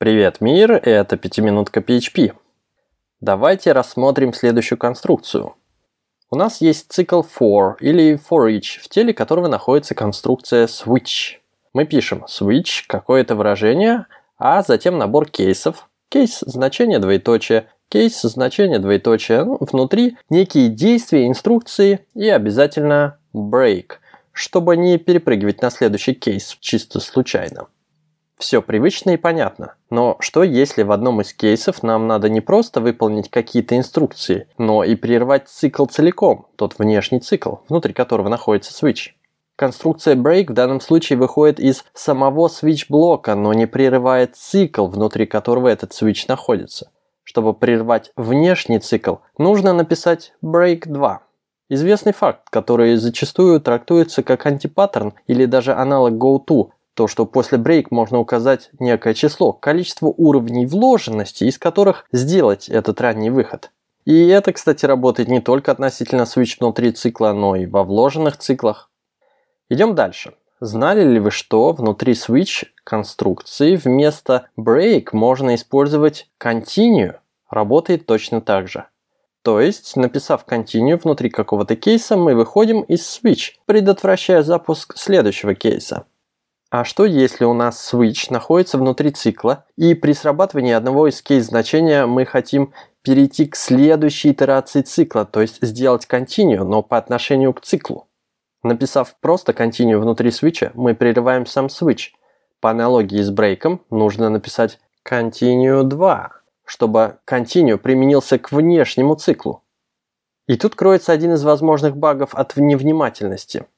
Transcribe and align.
Привет, 0.00 0.40
мир! 0.40 0.72
Это 0.72 1.18
пятиминутка 1.18 1.80
PHP. 1.80 2.32
Давайте 3.20 3.72
рассмотрим 3.72 4.32
следующую 4.32 4.78
конструкцию. 4.78 5.56
У 6.30 6.36
нас 6.36 6.62
есть 6.62 6.90
цикл 6.90 7.20
for 7.20 7.74
или 7.80 8.14
for 8.14 8.50
each, 8.50 8.80
в 8.80 8.88
теле 8.88 9.12
которого 9.12 9.46
находится 9.46 9.94
конструкция 9.94 10.68
switch. 10.68 11.36
Мы 11.74 11.84
пишем 11.84 12.24
switch, 12.30 12.84
какое-то 12.86 13.36
выражение, 13.36 14.06
а 14.38 14.62
затем 14.62 14.96
набор 14.96 15.28
кейсов. 15.28 15.86
Кейс– 16.08 16.38
значение 16.46 16.98
двоеточие, 16.98 17.68
кейс– 17.90 18.18
значение 18.22 18.78
двоеточие. 18.78 19.44
Ну, 19.44 19.58
внутри 19.60 20.16
некие 20.30 20.70
действия, 20.70 21.26
инструкции 21.26 22.06
и 22.14 22.26
обязательно 22.26 23.18
break, 23.34 23.98
чтобы 24.32 24.78
не 24.78 24.96
перепрыгивать 24.96 25.60
на 25.60 25.68
следующий 25.68 26.14
кейс 26.14 26.56
чисто 26.58 27.00
случайно. 27.00 27.66
Все 28.40 28.62
привычно 28.62 29.10
и 29.10 29.16
понятно. 29.18 29.74
Но 29.90 30.16
что 30.18 30.42
если 30.42 30.82
в 30.82 30.92
одном 30.92 31.20
из 31.20 31.34
кейсов 31.34 31.82
нам 31.82 32.06
надо 32.06 32.30
не 32.30 32.40
просто 32.40 32.80
выполнить 32.80 33.28
какие-то 33.28 33.76
инструкции, 33.76 34.48
но 34.56 34.82
и 34.82 34.96
прервать 34.96 35.46
цикл 35.46 35.84
целиком, 35.84 36.46
тот 36.56 36.78
внешний 36.78 37.20
цикл, 37.20 37.56
внутри 37.68 37.92
которого 37.92 38.30
находится 38.30 38.72
switch? 38.72 39.10
Конструкция 39.56 40.16
break 40.16 40.52
в 40.52 40.54
данном 40.54 40.80
случае 40.80 41.18
выходит 41.18 41.60
из 41.60 41.84
самого 41.92 42.48
switch 42.48 42.86
блока, 42.88 43.34
но 43.34 43.52
не 43.52 43.66
прерывает 43.66 44.36
цикл, 44.36 44.86
внутри 44.86 45.26
которого 45.26 45.68
этот 45.68 45.92
switch 45.92 46.24
находится. 46.26 46.90
Чтобы 47.22 47.52
прервать 47.52 48.10
внешний 48.16 48.78
цикл, 48.78 49.16
нужно 49.36 49.74
написать 49.74 50.32
break 50.42 50.84
2. 50.86 51.20
Известный 51.68 52.14
факт, 52.14 52.48
который 52.48 52.96
зачастую 52.96 53.60
трактуется 53.60 54.22
как 54.22 54.46
антипаттерн 54.46 55.12
или 55.26 55.44
даже 55.44 55.74
аналог 55.74 56.14
goTo, 56.14 56.70
то, 57.00 57.08
что 57.08 57.24
после 57.24 57.56
break 57.56 57.86
можно 57.88 58.18
указать 58.18 58.68
некое 58.78 59.14
число, 59.14 59.54
количество 59.54 60.08
уровней 60.08 60.66
вложенности, 60.66 61.44
из 61.44 61.56
которых 61.56 62.04
сделать 62.12 62.68
этот 62.68 63.00
ранний 63.00 63.30
выход. 63.30 63.70
И 64.04 64.26
это, 64.26 64.52
кстати, 64.52 64.84
работает 64.84 65.30
не 65.30 65.40
только 65.40 65.72
относительно 65.72 66.24
switch 66.24 66.56
внутри 66.60 66.92
цикла, 66.92 67.32
но 67.32 67.56
и 67.56 67.64
во 67.64 67.84
вложенных 67.84 68.36
циклах. 68.36 68.90
Идем 69.70 69.94
дальше. 69.94 70.34
Знали 70.60 71.02
ли 71.02 71.20
вы, 71.20 71.30
что 71.30 71.72
внутри 71.72 72.12
switch 72.12 72.66
конструкции 72.84 73.76
вместо 73.76 74.48
break 74.58 75.08
можно 75.12 75.54
использовать 75.54 76.28
continue? 76.38 77.14
Работает 77.48 78.04
точно 78.04 78.42
так 78.42 78.68
же. 78.68 78.84
То 79.40 79.58
есть, 79.58 79.96
написав 79.96 80.44
continue 80.46 81.00
внутри 81.02 81.30
какого-то 81.30 81.76
кейса, 81.76 82.18
мы 82.18 82.34
выходим 82.34 82.82
из 82.82 83.00
switch, 83.00 83.52
предотвращая 83.64 84.42
запуск 84.42 84.98
следующего 84.98 85.54
кейса. 85.54 86.04
А 86.70 86.84
что 86.84 87.04
если 87.04 87.44
у 87.44 87.52
нас 87.52 87.92
switch 87.92 88.28
находится 88.30 88.78
внутри 88.78 89.10
цикла, 89.10 89.64
и 89.76 89.94
при 89.94 90.12
срабатывании 90.12 90.72
одного 90.72 91.08
из 91.08 91.20
кейс-значения 91.20 92.06
мы 92.06 92.24
хотим 92.24 92.72
перейти 93.02 93.46
к 93.46 93.56
следующей 93.56 94.30
итерации 94.30 94.82
цикла, 94.82 95.24
то 95.24 95.40
есть 95.40 95.58
сделать 95.62 96.06
continue, 96.08 96.62
но 96.62 96.82
по 96.82 96.96
отношению 96.96 97.54
к 97.54 97.60
циклу? 97.60 98.06
Написав 98.62 99.16
просто 99.20 99.50
continue 99.50 99.98
внутри 99.98 100.30
свитча, 100.30 100.70
мы 100.74 100.94
прерываем 100.94 101.44
сам 101.44 101.66
switch. 101.66 102.10
По 102.60 102.70
аналогии 102.70 103.20
с 103.20 103.30
брейком 103.30 103.84
нужно 103.90 104.30
написать 104.30 104.78
continue 105.04 105.82
2, 105.82 106.30
чтобы 106.64 107.18
continue 107.28 107.78
применился 107.78 108.38
к 108.38 108.52
внешнему 108.52 109.16
циклу. 109.16 109.64
И 110.46 110.56
тут 110.56 110.76
кроется 110.76 111.10
один 111.10 111.32
из 111.32 111.42
возможных 111.42 111.96
багов 111.96 112.32
от 112.36 112.56
невнимательности– 112.56 113.64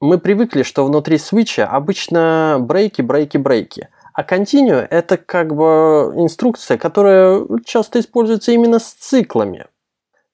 мы 0.00 0.18
привыкли, 0.18 0.62
что 0.62 0.84
внутри 0.84 1.18
свитча 1.18 1.66
обычно 1.66 2.56
брейки, 2.60 3.02
брейки, 3.02 3.36
брейки. 3.36 3.88
А 4.14 4.22
continue– 4.22 4.86
это 4.90 5.16
как 5.16 5.54
бы 5.54 6.12
инструкция, 6.16 6.78
которая 6.78 7.46
часто 7.64 8.00
используется 8.00 8.52
именно 8.52 8.78
с 8.78 8.92
циклами. 8.92 9.66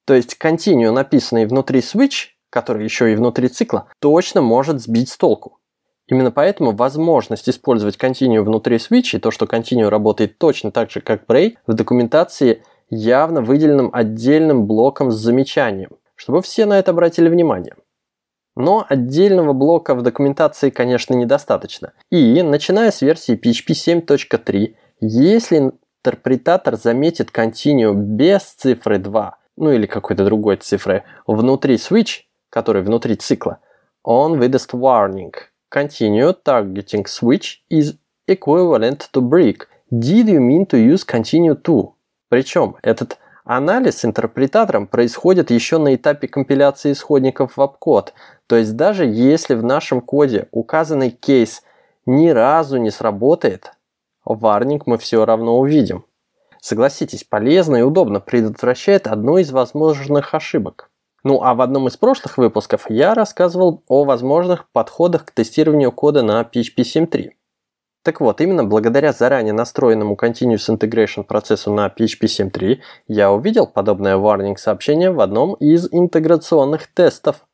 То 0.05 0.13
есть 0.13 0.37
continue, 0.41 0.91
написанный 0.91 1.45
внутри 1.45 1.81
switch, 1.81 2.29
который 2.49 2.85
еще 2.85 3.11
и 3.11 3.15
внутри 3.15 3.49
цикла, 3.49 3.87
точно 3.99 4.41
может 4.41 4.81
сбить 4.81 5.09
с 5.09 5.17
толку. 5.17 5.59
Именно 6.07 6.31
поэтому 6.31 6.71
возможность 6.71 7.49
использовать 7.49 7.97
continue 7.97 8.41
внутри 8.41 8.77
switch 8.77 9.17
и 9.17 9.19
то, 9.19 9.31
что 9.31 9.45
continue 9.45 9.89
работает 9.89 10.37
точно 10.37 10.71
так 10.71 10.89
же, 10.89 11.01
как 11.01 11.25
break, 11.25 11.55
в 11.67 11.73
документации 11.73 12.63
явно 12.89 13.41
выделенным 13.41 13.89
отдельным 13.91 14.65
блоком 14.65 15.11
с 15.11 15.15
замечанием, 15.15 15.91
чтобы 16.15 16.41
все 16.41 16.65
на 16.65 16.79
это 16.79 16.91
обратили 16.91 17.27
внимание. 17.27 17.75
Но 18.59 18.83
отдельного 18.89 19.53
блока 19.53 19.93
в 19.93 20.01
документации, 20.01 20.71
конечно, 20.71 21.13
недостаточно. 21.13 21.93
И, 22.09 22.41
начиная 22.41 22.89
с 22.89 23.03
версии 23.03 23.35
PHP 23.35 24.01
7.3, 24.07 24.73
если 24.99 25.71
интерпретатор 26.03 26.75
заметит 26.75 27.29
continue 27.29 27.93
без 27.93 28.41
цифры 28.41 28.97
2, 28.97 29.37
ну 29.57 29.71
или 29.71 29.85
какой-то 29.85 30.25
другой 30.25 30.55
цифры, 30.55 31.03
внутри 31.27 31.75
switch, 31.75 32.21
который 32.49 32.81
внутри 32.81 33.15
цикла, 33.15 33.59
он 34.01 34.39
выдаст 34.39 34.73
warning. 34.73 35.33
Continue 35.71 36.35
targeting 36.43 37.05
switch 37.05 37.57
is 37.69 37.95
equivalent 38.27 39.07
to 39.13 39.21
break. 39.21 39.67
Did 39.91 40.29
you 40.29 40.39
mean 40.39 40.65
to 40.65 40.77
use 40.77 41.05
continue 41.05 41.61
to? 41.61 41.93
Причем 42.29 42.75
этот 42.81 43.19
Анализ 43.49 44.03
интерпретатором 44.03 44.87
происходит 44.87 45.51
еще 45.51 45.77
на 45.77 45.95
этапе 45.95 46.27
компиляции 46.27 46.91
исходников 46.91 47.55
в 47.55 47.61
обкод, 47.61 48.13
то 48.45 48.57
есть 48.57 48.75
даже 48.75 49.05
если 49.05 49.55
в 49.55 49.63
нашем 49.63 50.01
коде 50.01 50.49
указанный 50.51 51.11
кейс 51.11 51.63
ни 52.05 52.27
разу 52.27 52.75
не 52.75 52.91
сработает, 52.91 53.71
варник 54.25 54.85
мы 54.85 54.97
все 54.97 55.25
равно 55.25 55.59
увидим. 55.59 56.03
Согласитесь, 56.59 57.23
полезно 57.23 57.77
и 57.77 57.83
удобно 57.83 58.19
предотвращает 58.19 59.07
одну 59.07 59.37
из 59.37 59.49
возможных 59.51 60.33
ошибок. 60.33 60.89
Ну 61.23 61.41
а 61.41 61.53
в 61.53 61.61
одном 61.61 61.87
из 61.87 61.95
прошлых 61.95 62.37
выпусков 62.37 62.89
я 62.89 63.13
рассказывал 63.13 63.81
о 63.87 64.03
возможных 64.03 64.69
подходах 64.73 65.23
к 65.23 65.31
тестированию 65.31 65.93
кода 65.93 66.21
на 66.21 66.41
PHP 66.41 66.79
7.3. 66.79 67.29
Так 68.07 68.21
вот, 68.21 68.39
именно 68.39 68.63
благодаря 68.63 69.11
заранее 69.11 69.51
настроенному 69.51 70.15
Continuous 70.15 70.73
Integration 70.73 71.25
процессу 71.25 71.73
на 71.73 71.87
PHP 71.87 72.21
7.3 72.21 72.77
я 73.09 73.33
увидел 73.33 73.67
подобное 73.67 74.15
warning 74.15 74.55
сообщение 74.55 75.11
в 75.11 75.19
одном 75.19 75.55
из 75.55 75.89
интеграционных 75.91 76.87
тестов. 76.87 77.45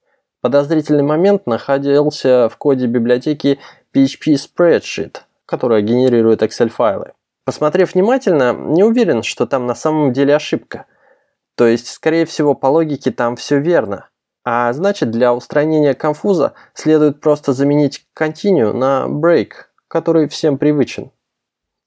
Подозрительный 0.42 1.02
момент 1.02 1.48
находился 1.48 2.50
в 2.50 2.58
коде 2.58 2.86
библиотеки 2.86 3.58
PHP 3.96 4.36
Spreadsheet, 4.36 5.22
которая 5.48 5.82
генерирует 5.82 6.44
Excel-файлы. 6.44 7.14
Посмотрев 7.46 7.96
внимательно, 7.96 8.54
не 8.54 8.84
уверен, 8.84 9.24
что 9.24 9.48
там 9.48 9.66
на 9.66 9.74
самом 9.74 10.14
деле 10.14 10.36
ошибка. 10.36 10.86
То 11.56 11.66
есть, 11.66 11.88
скорее 11.88 12.28
всего, 12.28 12.54
по 12.54 12.68
логике 12.68 13.10
там 13.10 13.38
все 13.38 13.58
верно. 13.58 14.10
А 14.46 14.72
значит, 14.74 15.10
для 15.10 15.34
устранения 15.34 15.96
конфуза 15.96 16.54
следует 16.76 17.22
просто 17.22 17.54
заменить 17.54 18.06
continue 18.16 18.72
на 18.72 19.08
break– 19.10 19.54
который 19.94 20.28
всем 20.28 20.58
привычен. 20.58 21.12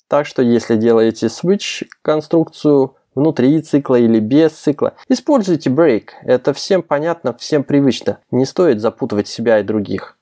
Так 0.07 0.27
что 0.27 0.41
если 0.41 0.77
делаете 0.77 1.27
switch 1.27 1.89
конструкцию 2.03 2.95
внутри 3.17 3.61
цикла 3.61 3.97
или 3.97 4.21
без 4.21 4.53
цикла, 4.53 4.95
используйте 5.09 5.71
break. 5.71 6.11
Это 6.23 6.55
всем 6.55 6.85
понятно, 6.85 7.37
всем 7.37 7.65
привычно. 7.65 8.21
Не 8.31 8.47
стоит 8.47 8.81
запутывать 8.81 9.27
себя 9.27 9.59
и 9.59 9.65
других. 9.65 10.17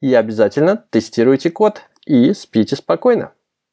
И 0.00 0.12
обязательно 0.12 0.84
тестируйте 0.90 1.52
код 1.52 1.82
и 2.04 2.34
спите 2.34 2.74
спокойно. 2.74 3.30